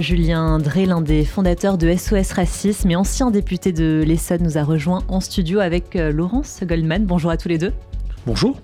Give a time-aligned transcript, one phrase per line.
[0.00, 4.62] Julien Drey, l'un des fondateurs de SOS Racisme et ancien député de l'Essonne, nous a
[4.62, 7.06] rejoint en studio avec euh, Laurence Goldman.
[7.06, 7.72] Bonjour à tous les deux.
[8.26, 8.60] Bonjour.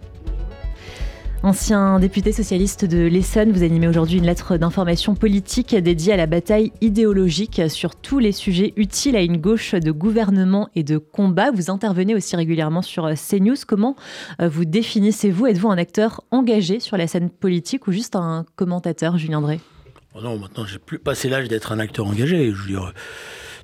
[1.43, 6.27] Ancien député socialiste de l'Essonne, vous animez aujourd'hui une lettre d'information politique dédiée à la
[6.27, 11.51] bataille idéologique sur tous les sujets utiles à une gauche de gouvernement et de combat.
[11.51, 13.57] Vous intervenez aussi régulièrement sur euh, CNews.
[13.67, 13.97] Comment
[14.41, 15.47] euh, vous définissez-vous?
[15.47, 19.61] Êtes-vous un acteur engagé sur la scène politique ou juste un commentateur, Julien Drey?
[20.15, 22.53] Oh non, maintenant, j'ai plus passé l'âge d'être un acteur engagé.
[22.53, 22.77] Je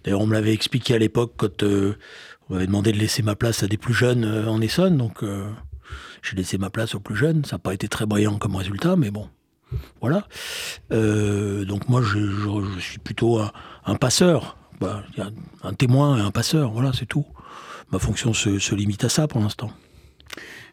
[0.02, 1.94] d'ailleurs, on me l'avait expliqué à l'époque quand euh,
[2.48, 4.96] on m'avait demandé de laisser ma place à des plus jeunes euh, en Essonne.
[4.96, 5.46] Donc, euh,
[6.22, 7.44] j'ai laissé ma place aux plus jeunes.
[7.44, 9.28] Ça n'a pas été très brillant comme résultat, mais bon,
[10.00, 10.26] voilà.
[10.90, 13.40] donc, moi, je, suis plutôt
[13.84, 14.56] un, passeur.
[14.80, 15.02] Bah,
[15.64, 17.26] un témoin et un passeur, voilà, c'est tout.
[17.92, 19.70] Ma fonction se limite à ça pour l'instant.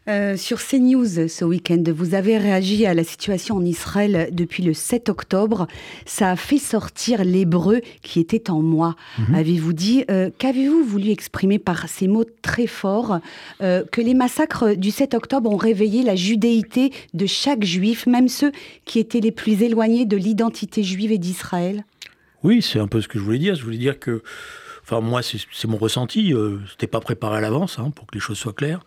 [0.08, 4.72] Euh, sur CNews ce week-end, vous avez réagi à la situation en Israël depuis le
[4.72, 5.66] 7 octobre.
[6.04, 8.94] Ça a fait sortir l'hébreu qui était en moi.
[9.18, 9.34] Mhm.
[9.34, 13.18] Avez-vous dit euh, Qu'avez-vous voulu exprimer par ces mots très forts
[13.62, 18.28] euh, Que les massacres du 7 octobre ont réveillé la judéité de chaque juif, même
[18.28, 18.52] ceux
[18.84, 21.84] qui étaient les plus éloignés de l'identité juive et d'Israël?
[22.44, 23.56] Oui, c'est un peu ce que je voulais dire.
[23.56, 24.22] Je voulais dire que
[24.88, 26.32] Enfin, moi, c'est mon ressenti.
[26.32, 28.84] Euh, c'était pas préparé à l'avance, hein, pour que les choses soient claires.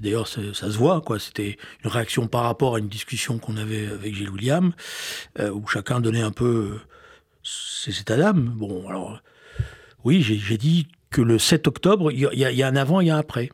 [0.00, 1.18] D'ailleurs, ça se voit, quoi.
[1.18, 4.72] C'était une réaction par rapport à une discussion qu'on avait avec Gilles William,
[5.38, 6.80] euh, où chacun donnait un peu euh,
[7.42, 8.54] ses états d'âme.
[8.56, 9.20] Bon, alors,
[10.04, 13.16] oui, j'ai dit que le 7 octobre, il y, a un avant, il y a
[13.16, 13.50] un après.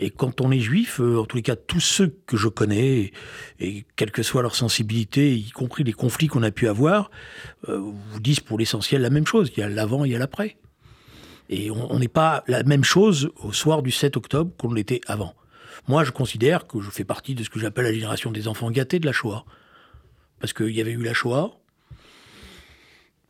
[0.00, 3.12] Et quand on est juif, en tous les cas, tous ceux que je connais,
[3.60, 7.12] et, quelle que soit leur sensibilité, y compris les conflits qu'on a pu avoir,
[7.68, 9.52] vous disent pour l'essentiel la même chose.
[9.56, 10.56] Il y a l'avant, il y a l'après.
[11.50, 15.34] Et on n'est pas la même chose au soir du 7 octobre qu'on l'était avant.
[15.86, 18.70] Moi, je considère que je fais partie de ce que j'appelle la génération des enfants
[18.70, 19.44] gâtés de la Shoah.
[20.40, 21.52] Parce qu'il y avait eu la Shoah.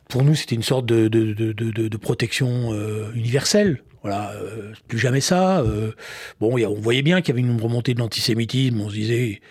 [0.09, 3.83] Pour nous, c'était une sorte de, de, protection euh, universelle.
[4.01, 5.59] Voilà, euh, plus jamais ça.
[5.59, 5.91] Euh,
[6.39, 8.81] bon, on voyait bien qu'il y avait une remontée de l'antisémitisme.
[8.81, 9.41] On se disait,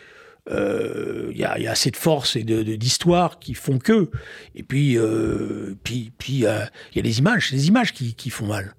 [0.50, 4.10] il euh, y, a assez de force et d'histoire qui font que.
[4.54, 8.74] Et puis, euh, puis, il y a les images, les images qui, font mal.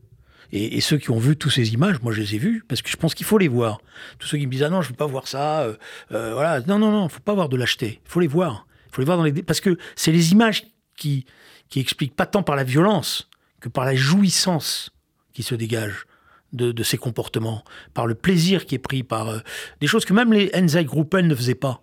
[0.51, 2.89] Et, ceux qui ont vu toutes ces images, moi je les ai vues parce que
[2.89, 3.81] je pense qu'il faut les voir.
[4.17, 5.75] Tous ceux qui me disent ah non je veux pas voir ça, euh,
[6.09, 9.23] voilà non non non, faut pas voir de lâcheté, faut les voir, faut les voir
[9.45, 10.65] parce que c'est les images
[10.97, 11.25] qui
[11.69, 14.89] qui expliquent pas tant par la violence que par la jouissance
[15.33, 16.07] qui se dégage
[16.53, 19.39] de, ces comportements, par le plaisir qui est pris, par euh,
[19.81, 20.49] des choses que même les
[20.85, 21.81] Gruppen ne faisaient pas.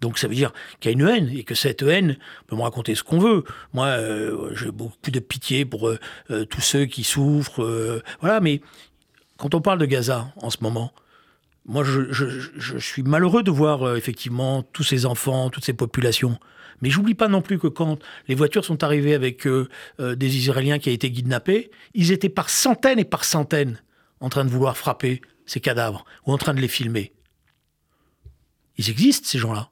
[0.00, 2.62] Donc ça veut dire qu'il y a une haine et que cette haine, peut me
[2.62, 3.44] raconter ce qu'on veut.
[3.72, 5.98] Moi, euh, j'ai beaucoup de pitié pour euh,
[6.44, 8.02] tous ceux qui souffrent.
[8.20, 8.60] voilà, mais
[9.38, 10.92] quand on parle de Gaza en ce moment,
[11.66, 16.38] moi je, suis malheureux de voir effectivement tous ces enfants, toutes ces populations.
[16.82, 19.68] Mais j'oublie pas non plus que quand les voitures sont arrivées avec euh,
[20.00, 23.80] euh, des Israéliens qui ont été kidnappés, ils étaient par centaines et par centaines
[24.20, 27.12] en train de vouloir frapper ces cadavres ou en train de les filmer.
[28.78, 29.70] Ils existent, ces gens-là.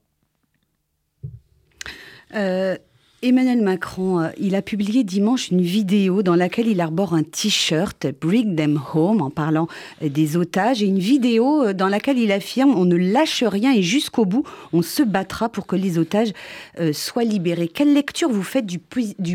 [3.26, 8.06] Emmanuel Macron, euh, il a publié dimanche une vidéo dans laquelle il arbore un t-shirt
[8.20, 9.66] Bring them home en parlant
[10.02, 13.72] euh, des otages et une vidéo euh, dans laquelle il affirme on ne lâche rien
[13.72, 16.32] et jusqu'au bout on se battra pour que les otages
[16.92, 17.68] soient libérés.
[17.68, 18.78] Quelle lecture vous faites du,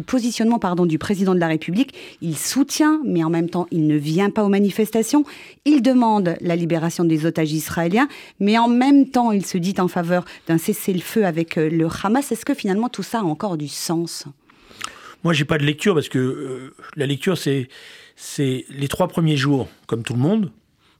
[0.03, 1.95] positionnement du président de la République?
[2.21, 5.23] Il soutient mais en même temps il ne vient pas aux manifestations.
[5.65, 8.07] Il demande la libération des otages israéliens
[8.39, 12.31] mais en même temps il se dit en faveur d'un cessez-le-feu avec le Hamas.
[12.31, 14.25] Est-ce que finalement tout ça a encore du sens
[15.23, 17.67] Moi, j'ai pas de lecture parce que euh, la lecture, c'est
[18.69, 20.51] les trois premiers jours, comme tout le monde,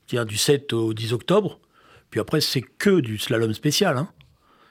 [0.08, 1.60] c'est-à-dire du 7 au 10 octobre.
[2.10, 3.98] Puis après, c'est que du slalom spécial.
[3.98, 4.10] Hein.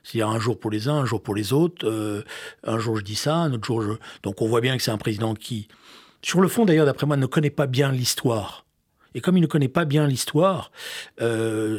[0.02, 1.86] C'est-à-dire un jour pour les uns, un jour pour les autres.
[1.86, 2.22] Euh,
[2.64, 3.92] un jour je dis ça, un autre jour je.
[4.22, 5.68] Donc on voit bien que c'est un président qui,
[6.22, 8.64] sur le fond d'ailleurs, d'après moi, ne connaît pas bien l'histoire.
[9.14, 10.70] Et comme il ne connaît pas bien l'histoire,
[11.20, 11.78] euh,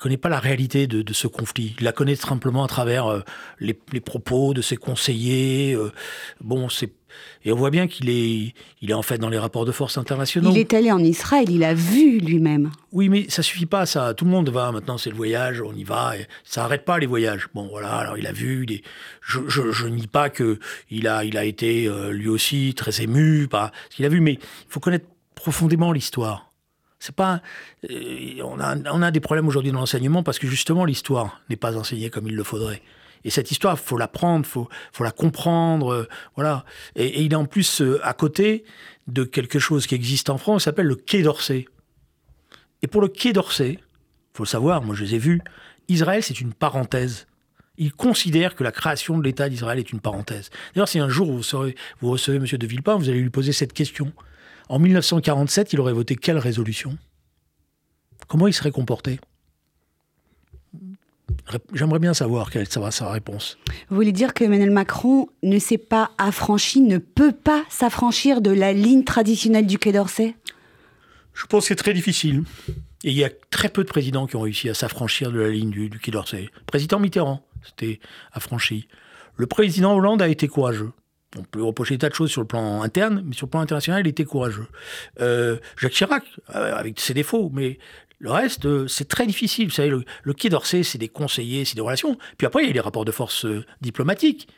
[0.00, 1.76] connaît pas la réalité de, ce conflit.
[1.78, 3.20] Il la connaît simplement à travers euh,
[3.60, 5.74] les, propos de ses conseillers.
[5.74, 5.92] Euh,
[6.40, 6.92] bon, c'est
[7.44, 9.98] et on voit bien qu'il est, il est en fait dans les rapports de force
[9.98, 10.50] internationaux.
[10.52, 12.70] Il est allé en Israël, il a vu lui-même.
[12.92, 14.14] Oui, mais ça suffit pas, ça.
[14.14, 16.16] Tout le monde va maintenant, c'est le voyage, on y va.
[16.16, 17.48] Et ça n'arrête pas les voyages.
[17.54, 17.94] Bon, voilà.
[17.96, 18.64] Alors il a vu.
[19.22, 20.58] Je, je, je nie pas que
[20.90, 24.20] il a, il a été euh, lui aussi très ému par ce qu'il a vu,
[24.20, 26.49] mais il faut connaître profondément l'histoire.
[27.00, 27.40] C'est pas,
[27.90, 31.56] euh, on, a, on a des problèmes aujourd'hui dans l'enseignement parce que justement l'histoire n'est
[31.56, 32.82] pas enseignée comme il le faudrait.
[33.24, 36.64] Et cette histoire, faut l'apprendre, faut, faut la comprendre, euh, voilà.
[36.96, 38.64] Et, il est en plus euh, à côté
[39.06, 41.66] de quelque chose qui existe en France, s'appelle le Quai d'Orsay.
[42.82, 43.78] Et pour le Quai d'Orsay,
[44.34, 45.40] faut le savoir, moi je les ai vus,
[45.88, 47.26] Israël c'est une parenthèse.
[47.78, 50.50] Il considère que la création de l'État d'Israël est une parenthèse.
[50.74, 51.42] D'ailleurs, si un jour vous,
[52.00, 52.44] vous recevez M.
[52.44, 54.12] de Villepin, vous allez lui poser cette question.
[54.70, 56.96] En 1947, il aurait voté quelle résolution?
[58.28, 59.18] Comment il serait comporté?
[61.72, 63.58] J'aimerais bien savoir quelle sera sa réponse.
[63.88, 68.52] Vous voulez dire que Emmanuel Macron ne s'est pas affranchi, ne peut pas s'affranchir de
[68.52, 70.36] la ligne traditionnelle du Quai d'Orsay?
[71.34, 72.44] Je pense que c'est très difficile.
[73.02, 75.48] Et il y a très peu de présidents qui ont réussi à s'affranchir de la
[75.48, 76.48] ligne du, Quai d'Orsay.
[76.66, 77.98] président Mitterrand s'était
[78.30, 78.86] affranchi.
[79.34, 80.92] Le président Hollande a été courageux.
[81.38, 83.60] On peut reprocher des tas de choses sur le plan interne, mais sur le plan
[83.60, 84.66] international, il était courageux.
[85.20, 86.24] Euh, Jacques Chirac,
[86.54, 87.78] euh, avec ses défauts, mais
[88.18, 89.68] le reste, euh, c'est très difficile.
[89.68, 92.18] Vous savez, le, Quai d'Orsay, c'est des conseillers, c'est des relations.
[92.36, 93.46] Puis après, il y a les rapports de force
[93.80, 94.48] diplomatiques.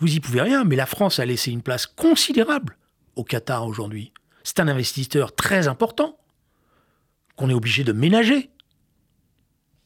[0.00, 2.76] Vous y pouvez rien, mais la France a laissé une place considérable
[3.14, 4.12] au Qatar aujourd'hui.
[4.42, 6.18] C'est un investisseur très important
[7.36, 8.50] qu'on est obligé de ménager.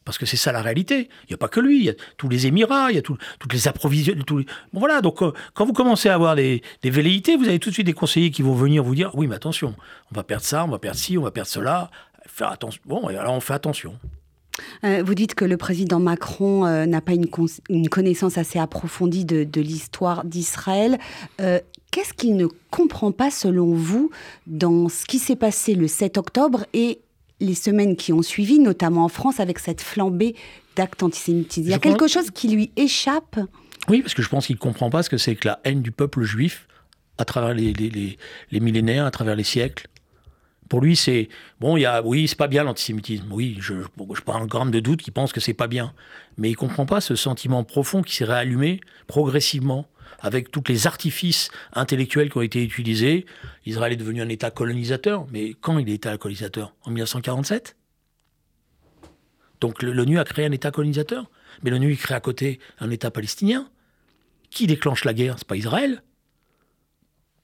[0.05, 1.09] Parce que c'est ça la réalité.
[1.25, 3.03] Il n'y a pas que lui, il y a tous les Émirats, il y a
[3.03, 3.21] toutes
[3.53, 4.25] les approvisionnements.
[4.73, 7.87] Voilà, donc euh, quand vous commencez à avoir des, velléités, vous avez tout de suite
[7.87, 9.75] des conseillers qui vont venir vous dire Oui, mais attention,
[10.11, 11.91] on va perdre ça, on va perdre ci, on va perdre cela
[12.27, 12.81] faire attention.
[12.87, 13.95] Bon, alors on fait attention.
[14.85, 19.61] Euh, vous dites que le président Macron euh, n'a pas une, connaissance assez approfondie de,
[19.61, 20.99] l'histoire d'Israël.
[21.93, 24.11] Qu'est-ce qu'il ne comprend pas, selon vous,
[24.47, 27.01] dans ce qui s'est passé le 7 octobre et
[27.43, 30.35] les semaines qui ont suivi, notamment en France, avec cette flambée
[30.77, 33.39] d'actes antisémites Il y a quelque chose qui lui échappe?
[33.89, 35.83] Oui, parce que je pense qu'il ne comprend pas ce que c'est que la haine
[35.83, 36.67] du peuple juif
[37.19, 39.89] à travers les, les millénaires, à travers les siècles.
[40.69, 41.29] Pour lui, c'est
[41.61, 43.27] bon, il y a, oui, c'est pas bien l'antisémitisme.
[43.31, 43.75] Oui, je
[44.25, 45.93] pas un gramme de doute qu'il pense que c'est pas bien.
[46.39, 49.87] Mais il comprend pas ce sentiment profond qui s'est réallumé progressivement
[50.23, 53.27] avec tous les artifices intellectuels qui ont été utilisés.
[53.67, 55.27] Israël est devenu un État colonisateur.
[55.31, 56.75] Mais quand il est État colonisateur?
[56.85, 57.77] En 1947
[59.61, 61.29] Donc l'ONU a créé un État colonisateur.
[61.63, 63.69] Mais l'ONU crée à côté un État palestinien.
[64.51, 65.35] Qui déclenche la guerre?
[65.39, 66.03] C'est pas Israël.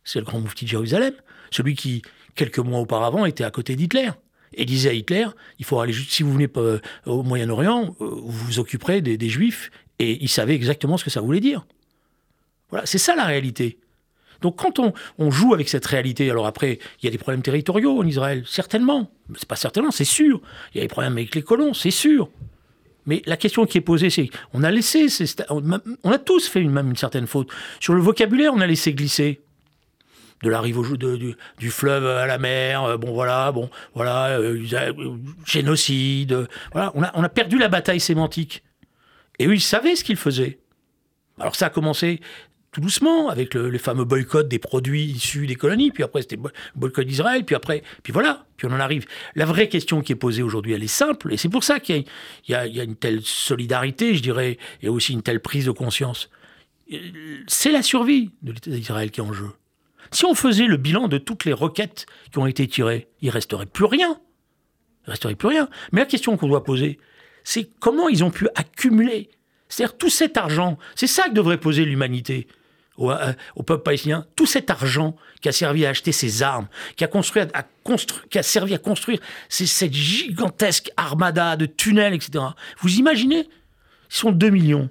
[0.05, 1.15] C'est le grand moufti de Jérusalem.
[1.51, 2.03] Celui qui,
[2.35, 4.11] quelques mois auparavant, était à côté d'Hitler.
[4.55, 5.27] Et disait à Hitler,
[5.59, 9.71] il faut aller, si vous venez euh, au Moyen-Orient, euh, vous vous occuperez des, Juifs.
[9.99, 11.67] Et il savait exactement ce que ça voulait dire.
[12.71, 13.79] Voilà, c'est ça la réalité.
[14.41, 17.99] Donc quand on, joue avec cette réalité, alors après, il y a des problèmes territoriaux
[17.99, 19.11] en Israël, certainement.
[19.37, 20.41] C'est pas certainement, c'est sûr.
[20.73, 22.31] Il y a des problèmes avec les colons, c'est sûr.
[23.07, 25.07] Mais la question qui est posée, c'est on a laissé,
[25.51, 27.49] on a tous fait une, même une certaine faute.
[27.81, 29.41] Sur le vocabulaire, on a laissé glisser
[30.43, 34.39] de la rive au, du, du, fleuve à la mer, euh, bon voilà, bon voilà,
[34.39, 34.65] euh,
[35.45, 38.63] génocide, voilà, on a, on a perdu la bataille sémantique.
[39.41, 40.61] Et eux, ils savaient ce qu'ils faisaient.
[41.41, 42.21] Alors ça a commencé
[42.73, 46.39] tout doucement avec le, fameux boycotts des produits issus des colonies, puis après c'était
[46.75, 49.07] boycott d'Israël, puis après, puis voilà, puis on en arrive.
[49.35, 52.05] La vraie question qui est posée aujourd'hui, elle est simple, et c'est pour ça qu'il
[52.49, 56.31] y a, une telle solidarité, je dirais, et aussi une telle prise de conscience.
[57.47, 59.51] C'est la survie de l'État d'Israël qui est en jeu.
[60.11, 63.67] Si on faisait le bilan de toutes les requêtes qui ont été tirées, il resterait
[63.67, 64.19] plus rien.
[65.07, 65.69] Il resterait plus rien.
[65.93, 66.99] Mais la question qu'on doit poser,
[67.45, 69.29] c'est comment ils ont pu accumuler,
[69.69, 70.79] c'est-à-dire tout cet argent.
[70.95, 72.47] C'est ça que devrait poser l'humanité
[72.99, 73.33] au, euh,
[73.65, 74.27] peuple palestinien.
[74.37, 79.21] Tout cet argent qui a servi à acheter ces armes, qui a, servi à construire
[79.49, 82.45] cette gigantesque armada de tunnels, etc.
[82.81, 83.49] Vous imaginez?
[84.11, 84.91] Ils sont 2 millions.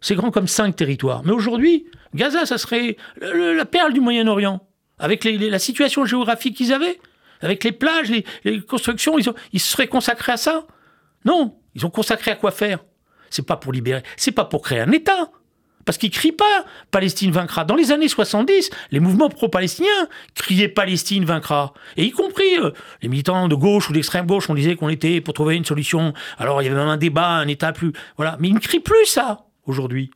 [0.00, 1.22] C'est grand comme cinq territoires.
[1.24, 4.66] Mais aujourd'hui, Gaza, ça serait la perle du Moyen-Orient.
[4.98, 6.98] Avec la situation géographique qu'ils avaient,
[7.40, 8.10] avec les plages,
[8.44, 10.66] les, constructions, ils, ils, se seraient consacrés à ça
[11.26, 12.82] Non, ils ont consacré à quoi faire?
[13.28, 15.30] C'est pas pour libérer, c'est pas pour créer un État.
[15.86, 17.64] Parce qu'ils crient pas Palestine vaincra.
[17.64, 21.72] Dans les années 70, les mouvements pro-palestiniens criaient Palestine vaincra.
[21.96, 25.22] Et y compris euh, les militants de gauche ou d'extrême gauche, on disait qu'on était
[25.22, 26.12] pour trouver une solution.
[26.38, 27.92] Alors il y avait même un débat, un État plus.
[28.16, 28.36] Voilà.
[28.40, 30.10] Mais ils ne crient plus ça aujourd'hui.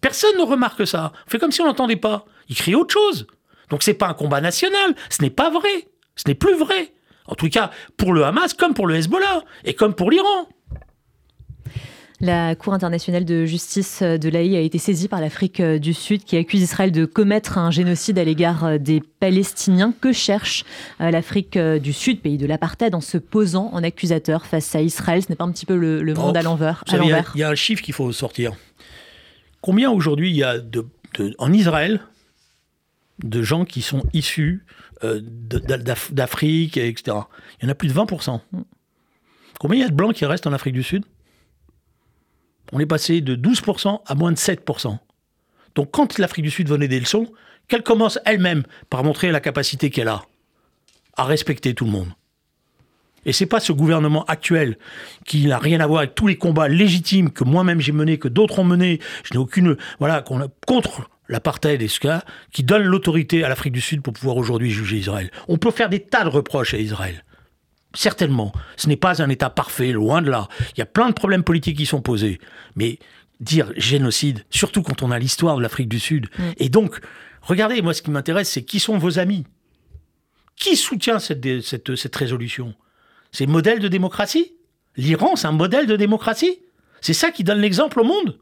[0.00, 1.12] Personne ne remarque ça.
[1.26, 2.26] On fait comme si on n'entendait pas.
[2.48, 3.26] Ils crient autre chose.
[3.70, 4.94] Donc c'est pas un combat national.
[5.08, 5.88] Ce n'est pas vrai.
[6.14, 6.92] Ce n'est plus vrai.
[7.26, 10.48] En tout cas, pour le Hamas, comme pour le Hezbollah, et comme pour l'Iran.
[12.20, 16.36] La Cour internationale de justice de l'AI a été saisie par l'Afrique du Sud qui
[16.36, 19.92] accuse Israël de commettre un génocide à l'égard des Palestiniens.
[20.00, 20.64] Que cherche
[21.00, 25.22] euh, l'Afrique du Sud, pays de l'apartheid, en se posant en accusateur face à Israël?
[25.22, 27.82] Ce n'est pas un petit peu le, monde à l'envers Il y, a un chiffre
[27.82, 28.52] qu'il faut sortir.
[29.60, 30.86] Combien aujourd'hui il y a de,
[31.38, 32.00] en Israël
[33.22, 34.64] de gens qui sont issus
[35.02, 35.20] euh,
[36.10, 37.16] d'Afrique, etc.
[37.60, 38.40] Il y en a plus de 20%.
[39.58, 41.04] Combien il y a de blancs qui restent en Afrique du Sud?
[42.72, 44.98] On est passé de 12% à moins de 7%.
[45.74, 47.32] Donc quand l'Afrique du Sud venait des leçons,
[47.68, 50.22] qu'elle commence elle-même par montrer la capacité qu'elle a
[51.16, 52.08] à respecter tout le monde.
[53.26, 54.76] Et c'est pas ce gouvernement actuel
[55.24, 58.28] qui n'a rien à voir avec tous les combats légitimes que moi-même j'ai menés, que
[58.28, 59.00] d'autres ont menés.
[59.22, 60.22] Je n'ai aucune, voilà,
[60.66, 64.70] contre l'apartheid et ce cas, qui donne l'autorité à l'Afrique du Sud pour pouvoir aujourd'hui
[64.70, 65.30] juger Israël.
[65.48, 67.24] On peut faire des tas de reproches à Israël.
[67.94, 68.52] Certainement.
[68.76, 70.48] Ce n'est pas un État parfait, loin de là.
[70.76, 72.40] Il y a plein de problèmes politiques qui sont posés.
[72.76, 72.98] Mais
[73.40, 76.28] dire génocide, surtout quand on a l'histoire de l'Afrique du Sud.
[76.38, 76.42] Mm.
[76.58, 77.00] Et donc,
[77.42, 79.44] regardez, moi ce qui m'intéresse, c'est qui sont vos amis
[80.56, 82.74] Qui soutient cette, cette, cette résolution?
[83.32, 84.54] C'est modèle de démocratie?
[84.96, 86.60] L'Iran, c'est un modèle de démocratie?
[87.00, 88.38] C'est ça qui donne l'exemple au monde?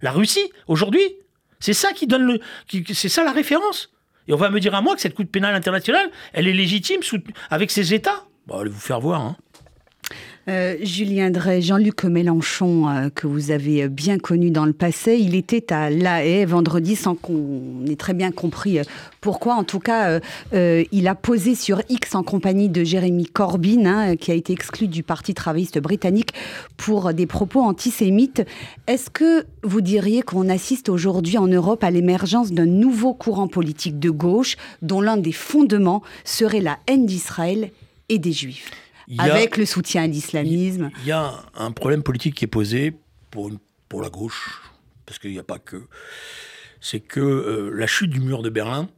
[0.00, 1.16] La Russie, aujourd'hui?
[1.60, 2.40] C'est ça qui donne le...
[2.92, 3.90] c'est ça la référence?
[4.26, 7.00] Et on va me dire à moi que cette Cour pénale internationale, elle est légitime
[7.50, 8.24] avec ses États?
[8.46, 9.36] Bon, allez vous faire voir, hein.
[10.48, 15.36] Euh, Julien Drey, Jean-Luc Mélenchon, euh, que vous avez bien connu dans le passé, il
[15.36, 18.82] était à La Haye vendredi sans qu'on ait très bien compris euh,
[19.20, 19.54] pourquoi.
[19.54, 20.18] En tout cas,
[20.52, 24.88] il a posé sur X en compagnie de Jérémy Corbyn, hein, qui a été exclu
[24.88, 26.32] du Parti travailliste britannique
[26.76, 28.42] pour des propos antisémites.
[28.88, 34.00] Est-ce que vous diriez qu'on assiste aujourd'hui en Europe à l'émergence d'un nouveau courant politique
[34.00, 37.70] de gauche dont l'un des fondements serait la haine d'Israël
[38.12, 38.70] et des Juifs
[39.18, 40.90] avec le soutien à l'islamisme.
[41.00, 42.94] Il y a un problème politique qui est posé
[43.30, 43.50] pour,
[43.88, 44.62] pour la gauche,
[45.06, 45.82] parce qu'il n'y a pas que.
[46.80, 48.88] C'est que euh, la chute du mur de Berlin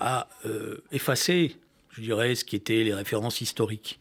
[0.00, 1.56] a euh, effacé,
[1.90, 4.00] je dirais, ce qui était les références historiques.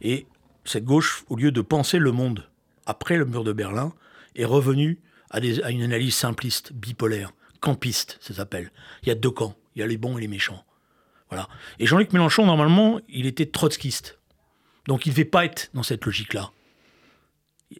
[0.00, 0.26] Et
[0.64, 2.48] cette gauche, au lieu de penser le monde
[2.86, 3.92] après le mur de Berlin,
[4.34, 8.72] est revenue à, à une analyse simpliste, bipolaire, campiste, ça s'appelle.
[9.02, 10.64] Il y a deux camps, il y a les bons et les méchants.
[11.78, 14.18] Et Jean-Luc Mélenchon, normalement, il était trotskiste.
[14.86, 16.50] Donc il ne devait pas être dans cette logique-là.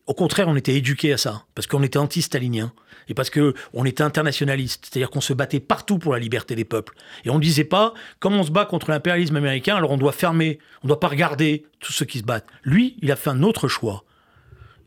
[0.07, 2.73] Au contraire, on était éduqué à ça, parce qu'on était anti-stalinien,
[3.09, 6.95] et parce qu'on était internationaliste, c'est-à-dire qu'on se battait partout pour la liberté des peuples.
[7.25, 10.13] Et on ne disait pas, comme on se bat contre l'impérialisme américain, alors on doit
[10.13, 12.49] fermer, on ne doit pas regarder tous ceux qui se battent.
[12.63, 14.05] Lui, il a fait un autre choix.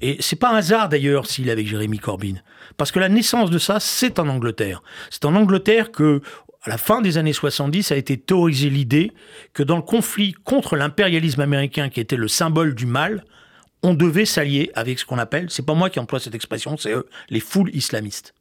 [0.02, 2.36] Et c'est pas un hasard d'ailleurs s'il est avec Jérémy Corbyn,
[2.78, 4.84] parce que la naissance de ça, c'est en Angleterre.
[5.10, 6.22] C'est en Angleterre que
[6.66, 9.12] à la fin des années 70, a été théorisée l'idée
[9.54, 13.24] que dans le conflit contre l'impérialisme américain, qui était le symbole du mal,
[13.84, 16.92] on devait s'allier avec ce qu'on appelle, c'est pas moi qui emploie cette expression, c'est
[16.92, 18.34] eux, les foules islamistes.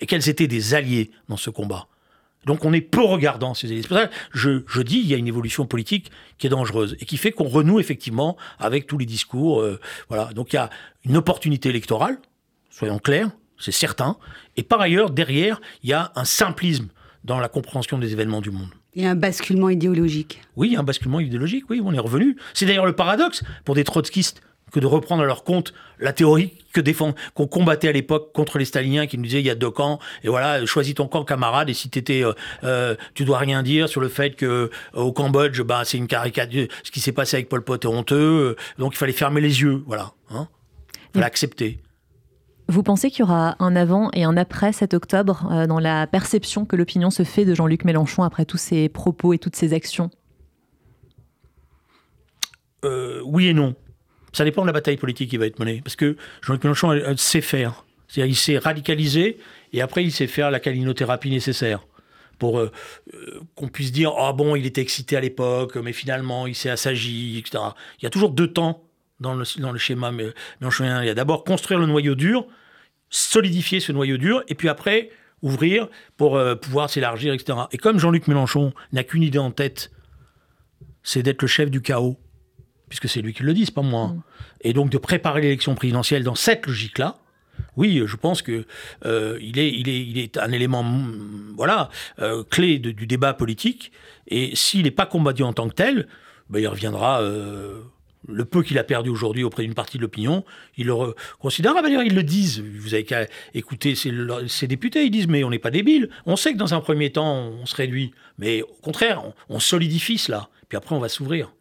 [0.00, 1.86] Et qu'elles étaient des alliés dans ce combat.
[2.46, 3.82] Donc on est peu regardant ces alliés.
[3.82, 6.96] C'est pour ça que je, dis il y a une évolution politique qui est dangereuse
[6.98, 9.60] et qui fait qu'on renoue effectivement avec tous les discours.
[9.60, 9.78] Euh,
[10.08, 10.32] voilà.
[10.32, 10.68] Donc il y a
[11.04, 12.18] une opportunité électorale,
[12.70, 14.16] soyons clairs, c'est certain.
[14.56, 16.88] Et par ailleurs, derrière, il y a un simplisme
[17.24, 18.68] dans la compréhension des événements du monde.
[18.94, 20.40] Il y a un basculement idéologique.
[20.56, 22.36] Oui, un basculement idéologique, oui, on est revenu.
[22.52, 26.54] C'est d'ailleurs le paradoxe pour des trotskistes que de reprendre à leur compte la théorie
[26.72, 29.54] que défend, qu'on combattait à l'époque contre les staliniens qui nous disaient il y a
[29.54, 32.32] deux camps et voilà choisis ton camp camarade et si t'étais euh,
[32.64, 36.06] euh, tu dois rien dire sur le fait que euh, au Cambodge bah c'est une
[36.06, 39.60] caricature ce qui s'est passé avec Pol Pot est honteux donc il fallait fermer les
[39.60, 40.48] yeux voilà hein
[41.12, 41.82] fallait accepter
[42.68, 46.06] vous pensez qu'il y aura un avant et un après cet octobre euh, dans la
[46.06, 49.72] perception que l'opinion se fait de Jean-Luc Mélenchon après tous ses propos et toutes ses
[49.74, 50.10] actions?
[52.84, 53.74] Euh, Oui et non.
[54.32, 55.82] Ça dépend de la bataille politique qui va être menée.
[55.84, 57.84] Parce que Jean-Luc Mélenchon sait faire.
[58.08, 59.38] C'est-à-dire il s'est radicalisé
[59.72, 61.86] et après il sait faire la calinothérapie nécessaire
[62.38, 62.70] pour euh,
[63.54, 67.38] qu'on puisse dire ah bon il était excité à l'époque mais finalement il s'est assagi
[67.38, 67.64] etc.
[67.98, 68.82] Il y a toujours deux temps
[69.22, 71.02] dans le, dans le schéma mélenchonien.
[71.02, 72.46] Il y a d'abord construire le noyau dur,
[73.08, 75.10] solidifier ce noyau dur, et puis après
[75.42, 77.58] ouvrir pour euh, pouvoir s'élargir, etc.
[77.72, 79.90] Et comme Jean-Luc Mélenchon n'a qu'une idée en tête,
[81.02, 82.18] c'est d'être le chef du chaos,
[82.88, 84.08] puisque c'est lui qui le dit, c'est pas moi.
[84.08, 84.22] Mm.
[84.62, 87.16] Et donc de préparer l'élection présidentielle dans cette logique-là.
[87.76, 88.66] Oui, je pense que
[89.04, 93.34] euh, il, est, il, est, il est un élément, mm, voilà, euh, clé du débat
[93.34, 93.92] politique.
[94.28, 96.08] Et s'il n'est pas combattu en tant que tel,
[96.48, 97.20] ben, il reviendra
[98.28, 100.44] le peu qu'il a perdu aujourd'hui auprès d'une partie de l'opinion,
[100.76, 100.94] il le
[101.38, 101.74] considère.
[101.76, 102.60] Ah, ils le disent.
[102.60, 105.04] Vous avez qu'à écouter ces, députés.
[105.04, 106.08] Ils disent Mais on n'est pas débiles.
[106.26, 108.12] On sait que dans un premier temps, on se réduit.
[108.38, 110.48] Mais au contraire, on, solidifie cela.
[110.68, 111.52] Puis après, on va s'ouvrir.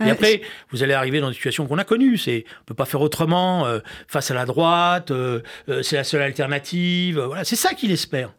[0.00, 2.18] Et euh, après, vous allez arriver dans une situation qu'on a connue.
[2.18, 5.10] C'est, on peut pas faire autrement euh, face à la droite.
[5.10, 5.40] Euh,
[5.82, 7.18] c'est la seule alternative.
[7.18, 8.32] Voilà, c'est ça qu'il espère.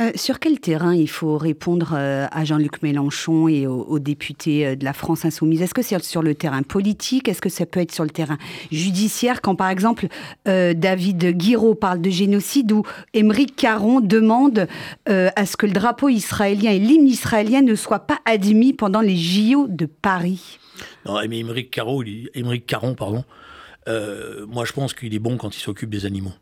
[0.00, 4.76] Euh, sur quel terrain il faut répondre euh, à Jean-Luc Mélenchon et aux, députés euh,
[4.76, 5.62] de la France insoumise?
[5.62, 7.28] Est-ce que c'est sur le terrain politique?
[7.28, 8.38] Est-ce que ça peut être sur le terrain
[8.72, 9.40] judiciaire?
[9.42, 10.08] Quand par exemple
[10.46, 12.82] David Guiraud parle de génocide ou
[13.14, 14.66] Émeric Caron demande
[15.06, 19.16] à ce que le drapeau israélien et l'hymne israélien ne soient pas admis pendant les
[19.16, 20.58] JO de Paris?
[21.06, 22.02] Non, mais Émeric Caron,
[24.48, 26.32] moi je pense qu'il est bon quand il s'occupe des animaux.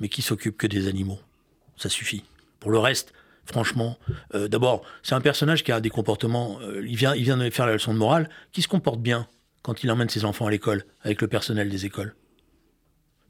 [0.00, 1.18] Mais qui s'occupe que des animaux?
[1.78, 2.24] Ça suffit.
[2.60, 3.12] Pour le reste,
[3.44, 3.98] franchement.
[4.34, 6.58] D'abord, c'est un personnage qui a des comportements.
[6.84, 9.26] il, vient, il vient de faire la leçon de morale, qui se comporte bien
[9.62, 12.14] quand il emmène ses enfants à l'école, avec le personnel des écoles.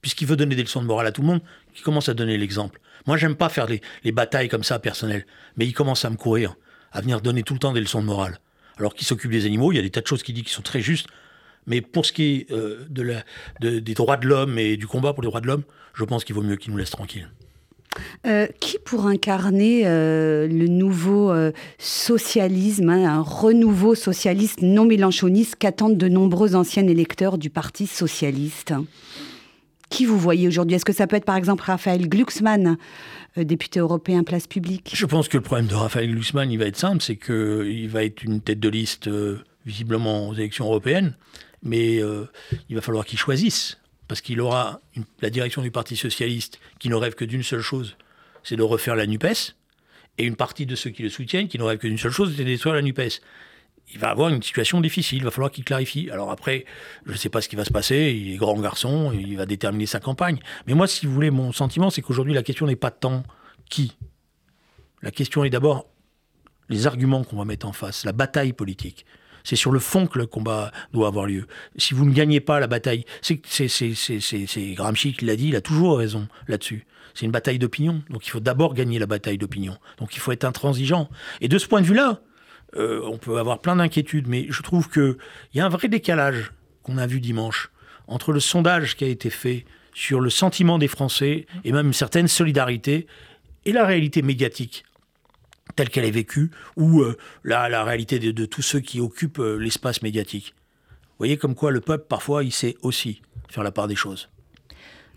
[0.00, 1.40] Puisqu'il veut donner des leçons de morale à tout le monde,
[1.76, 2.80] il commence à donner l'exemple.
[3.06, 5.26] Moi, j'aime pas faire les, les, batailles comme ça personnelles,
[5.56, 6.54] mais il commence à me courir,
[6.92, 8.38] à venir donner tout le temps des leçons de morale.
[8.78, 10.52] Alors qu'il s'occupe des animaux, il y a des tas de choses qu'il dit qui
[10.52, 11.08] sont très justes,
[11.66, 12.86] mais pour ce qui est euh,
[13.60, 15.64] des droits de l'homme et du combat pour les droits de l'homme,
[15.94, 17.28] je pense qu'il vaut mieux qu'il nous laisse tranquilles.
[18.26, 21.32] Euh, qui pour incarner euh, le nouveau
[21.78, 28.74] socialisme, hein, un renouveau socialiste non mélanchoniste qu'attendent de nombreux anciens électeurs du Parti socialiste?
[29.88, 30.76] Qui vous voyez aujourd'hui?
[30.76, 32.76] Est-ce que ça peut être par exemple Raphaël Glucksmann
[33.36, 34.92] député européen place publique?
[34.94, 38.04] Je pense que le problème de Raphaël Glucksmann, il va être simple, c'est qu'il va
[38.04, 39.08] être une tête de liste
[39.64, 41.14] visiblement aux élections européennes
[41.62, 42.26] mais euh,
[42.68, 44.80] il va falloir qu'il choisisse, parce qu'il aura
[45.20, 47.96] la direction du Parti socialiste qui ne rêve que d'une seule chose,
[48.42, 49.54] c'est de refaire la NUPES,
[50.16, 52.34] et une partie de ceux qui le soutiennent qui ne rêvent que d'une seule chose,
[52.36, 53.20] c'est de détruire la NUPES.
[53.92, 56.10] Il va avoir une situation difficile, il va falloir qu'il clarifie.
[56.10, 56.64] Alors après,
[57.06, 59.46] je ne sais pas ce qui va se passer, il est grand garçon, il va
[59.46, 60.40] déterminer sa campagne.
[60.66, 63.22] Mais moi, si vous voulez, mon sentiment, c'est qu'aujourd'hui, la question n'est pas tant
[63.70, 63.96] qui.
[65.02, 65.86] La question est d'abord
[66.68, 69.06] les arguments qu'on va mettre en face, la bataille politique.
[69.48, 71.46] C'est sur le fond que le combat doit avoir lieu.
[71.78, 73.40] Si vous ne gagnez pas la bataille, c'est
[74.74, 76.86] Gramsci qui l'a dit, il a toujours raison là-dessus.
[77.14, 78.02] C'est une bataille d'opinion.
[78.10, 79.78] Donc il faut d'abord gagner la bataille d'opinion.
[79.96, 81.08] Donc il faut être intransigeant.
[81.40, 82.20] Et de ce point de vue-là,
[82.76, 85.16] euh, on peut avoir plein d'inquiétudes, mais je trouve qu'il
[85.54, 86.52] y a un vrai décalage
[86.82, 87.70] qu'on a vu dimanche
[88.06, 89.64] entre le sondage qui a été fait
[89.94, 93.06] sur le sentiment des Français et même une certaine solidarité
[93.64, 94.84] et la réalité médiatique
[95.78, 100.02] telle qu'elle est vécue, ou euh, la, réalité de, tous ceux qui occupent euh, l'espace
[100.02, 100.56] médiatique.
[101.02, 104.28] Vous voyez comme quoi le peuple, parfois, il sait aussi faire la part des choses.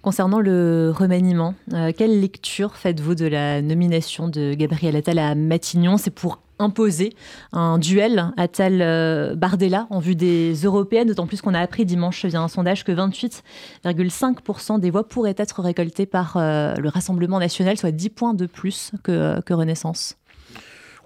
[0.04, 5.98] Concernant le remaniement, euh, quelle lecture faites-vous de la nomination de Gabriel Attal à Matignon?
[5.98, 7.14] C'est pour imposer
[7.54, 12.48] un duel Attal-Bardella en vue des européennes, d'autant plus qu'on a appris dimanche via un
[12.48, 18.34] sondage que 28,5% des voix pourraient être récoltées par le Rassemblement national, soit 10 points
[18.36, 20.18] de plus que Renaissance.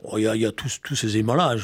[0.08, 1.56] Oh, il y, a, tous, ces éléments-là.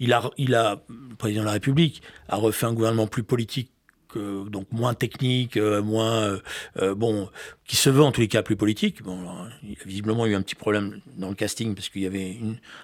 [0.00, 3.71] il a, il a, le président de la République a refait un gouvernement plus politique
[4.18, 6.38] donc moins technique, euh, moins euh,
[6.80, 7.28] euh, bon,
[7.66, 9.02] qui se veut en tous les cas plus politique.
[9.02, 9.18] Bon,
[9.62, 12.36] il a visiblement eu un petit problème dans le casting parce qu'il y avait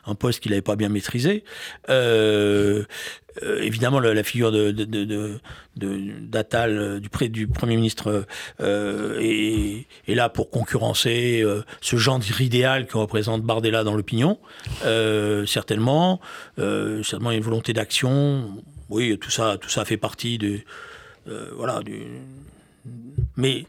[0.06, 1.44] un poste qu'il n'avait pas bien maîtrisé.
[3.60, 4.70] évidemment, la, figure de,
[5.76, 8.26] du, du Premier ministre,
[8.60, 11.44] est, là pour concurrencer
[11.80, 14.38] ce genre idéal que représente Bardella dans l'opinion.
[15.46, 16.20] certainement,
[16.56, 18.62] certainement, une volonté d'action.
[18.90, 20.60] Oui, tout ça, tout ça fait partie de,
[21.28, 21.80] euh, voilà,
[23.36, 23.66] mais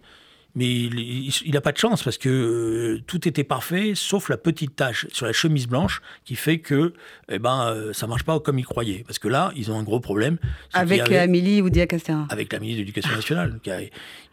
[0.56, 4.76] mais il n'a pas de chance parce que euh, tout était parfait, sauf la petite
[4.76, 6.93] tache sur la chemise blanche qui fait que
[7.30, 9.04] eh ben, euh, ça marche pas comme ils croyaient.
[9.06, 10.38] Parce que là, ils ont un gros problème.
[10.74, 12.26] Avec Amélie Oudéa Castéra.
[12.30, 13.60] Avec la ministre de l'Éducation nationale.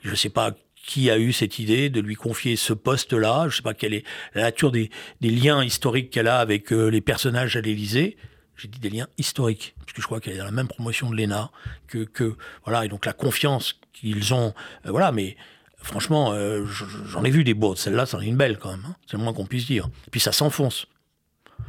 [0.02, 3.42] je ne sais pas qui a eu cette idée de lui confier ce poste-là.
[3.42, 6.70] Je ne sais pas quelle est la nature des, des liens historiques qu'elle a avec
[6.70, 8.16] les personnages à l'Élysée
[8.56, 11.16] j'ai dit des liens historiques, puisque je crois qu'elle est dans la même promotion de
[11.16, 11.50] l'ENA,
[11.86, 14.54] que, que, voilà, et donc la confiance qu'ils ont,
[14.86, 15.36] euh, voilà, mais
[15.78, 18.96] franchement, euh, j'en ai vu des beaux, celle-là, c'en est une belle quand même, hein.
[19.06, 19.88] c'est le moins qu'on puisse dire.
[20.06, 20.86] Et puis ça s'enfonce.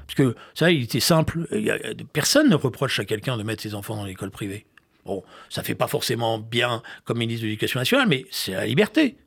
[0.06, 1.47] Parce que, ça, il était simple,
[2.13, 4.65] personne ne reproche à quelqu'un de mettre ses enfants dans l'école privée.
[5.06, 9.17] Bon, ça fait pas forcément bien comme ministre de l'Éducation nationale, mais c'est la liberté.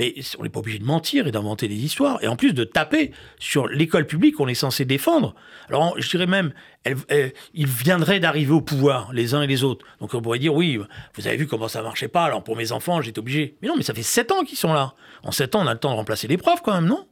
[0.00, 2.18] Mais on n'est pas obligé de mentir et d'inventer des histoires.
[2.22, 5.34] Et en plus de taper sur l'école publique qu'on est censé défendre.
[5.68, 6.54] Alors je dirais même,
[6.86, 9.84] ils viendraient d'arriver au pouvoir, les uns et les autres.
[10.00, 10.80] Donc on pourrait dire, oui,
[11.16, 13.58] vous avez vu comment ça marchait pas, alors pour mes enfants, j'étais obligé.
[13.60, 14.94] Mais non, mais ça fait sept ans qu'ils sont là.
[15.22, 17.06] En sept ans, on a le temps de remplacer les profs quand même, non?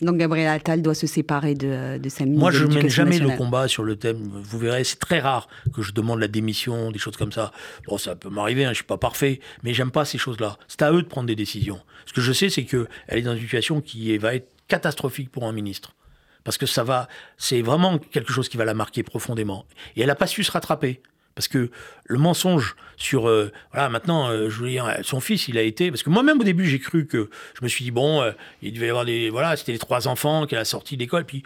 [0.00, 3.18] Donc Gabriel Attal doit se séparer de, de sa ministre Moi, je ne mène jamais
[3.18, 4.18] le combat sur le thème.
[4.18, 7.52] Vous verrez, c'est très rare que je demande la démission, des choses comme ça.
[7.86, 10.58] Bon, ça peut m'arriver, hein, je ne suis pas parfait, mais j'aime pas ces choses-là.
[10.68, 11.80] C'est à eux de prendre des décisions.
[12.06, 15.44] Ce que je sais, c'est qu'elle est dans une situation qui va être catastrophique pour
[15.44, 15.94] un ministre.
[16.42, 19.64] Parce que ça va, c'est vraiment quelque chose qui va la marquer profondément.
[19.96, 21.00] Et elle n'a pas su se rattraper.
[21.34, 21.70] Parce que
[22.04, 26.02] le mensonge sur euh, voilà maintenant euh, je dire son fils il a été parce
[26.02, 28.86] que moi-même au début j'ai cru que je me suis dit bon euh, il devait
[28.86, 31.42] y avoir des voilà c'était les trois enfants qu'elle a sortis d'école puis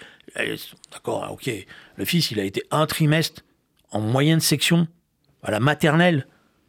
[0.92, 1.51] d'accord ok
[1.96, 3.42] le fils il a été un trimestre
[3.90, 4.87] en moyenne section
[5.42, 6.27] à la maternelle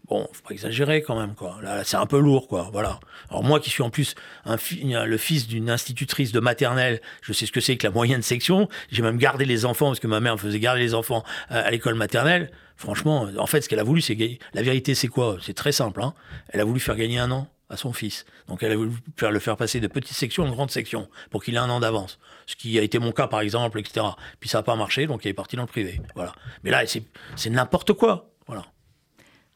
[0.09, 1.59] Bon, faut pas exagérer quand même, quoi.
[1.61, 2.69] Là, c'est un peu lourd, quoi.
[2.71, 2.99] Voilà.
[3.29, 4.57] Alors moi, qui suis en plus un
[5.05, 8.67] le fils d'une institutrice de maternelle, je sais ce que c'est que la moyenne section.
[8.91, 11.69] J'ai même gardé les enfants parce que ma mère me faisait garder les enfants à,
[11.69, 12.49] l'école maternelle.
[12.75, 14.39] Franchement, en fait, ce qu'elle a voulu, c'est gagner.
[14.53, 15.37] La vérité, c'est quoi?
[15.41, 16.01] C'est très simple.
[16.01, 16.15] Hein.
[16.49, 18.25] Elle a voulu faire gagner un an à son fils.
[18.47, 18.91] Donc elle a voulu
[19.21, 22.17] le faire passer de petite section en grande section pour qu'il ait un an d'avance.
[22.47, 24.07] Ce qui a été mon cas par exemple, etc.
[24.39, 26.01] Puis ça n'a pas marché, donc il est parti dans le privé.
[26.15, 26.33] Voilà.
[26.63, 28.31] Mais là, c'est n'importe quoi.
[28.47, 28.65] Voilà.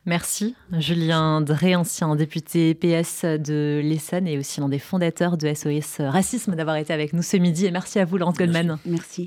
[0.06, 0.56] Merci.
[0.72, 6.56] Julien Drey, ancien député PS de l'Essonne et aussi l'un des fondateurs de SOS Racisme,
[6.56, 7.66] d'avoir été avec nous ce midi.
[7.66, 8.78] Et merci à vous, Laurence Goldman.
[8.86, 9.22] Merci.